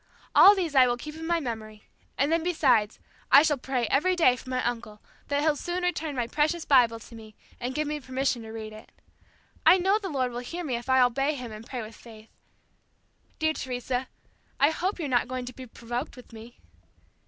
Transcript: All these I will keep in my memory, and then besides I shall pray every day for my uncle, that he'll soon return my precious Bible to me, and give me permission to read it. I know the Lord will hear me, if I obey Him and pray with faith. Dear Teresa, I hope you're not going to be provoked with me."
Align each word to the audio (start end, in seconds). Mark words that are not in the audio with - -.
All 0.33 0.55
these 0.55 0.73
I 0.73 0.87
will 0.87 0.97
keep 0.97 1.15
in 1.15 1.27
my 1.27 1.39
memory, 1.39 1.83
and 2.17 2.31
then 2.31 2.41
besides 2.41 2.97
I 3.31 3.43
shall 3.43 3.55
pray 3.59 3.85
every 3.91 4.15
day 4.15 4.35
for 4.35 4.49
my 4.49 4.65
uncle, 4.65 4.99
that 5.27 5.41
he'll 5.43 5.55
soon 5.55 5.83
return 5.83 6.15
my 6.15 6.25
precious 6.25 6.65
Bible 6.65 6.99
to 6.99 7.13
me, 7.13 7.35
and 7.59 7.75
give 7.75 7.87
me 7.87 7.99
permission 7.99 8.41
to 8.41 8.49
read 8.49 8.73
it. 8.73 8.91
I 9.63 9.77
know 9.77 9.99
the 9.99 10.09
Lord 10.09 10.31
will 10.31 10.39
hear 10.39 10.63
me, 10.63 10.75
if 10.75 10.89
I 10.89 11.01
obey 11.01 11.35
Him 11.35 11.51
and 11.51 11.67
pray 11.67 11.83
with 11.83 11.95
faith. 11.95 12.29
Dear 13.37 13.53
Teresa, 13.53 14.07
I 14.59 14.71
hope 14.71 14.97
you're 14.97 15.07
not 15.07 15.27
going 15.27 15.45
to 15.45 15.53
be 15.53 15.67
provoked 15.67 16.15
with 16.15 16.33
me." 16.33 16.57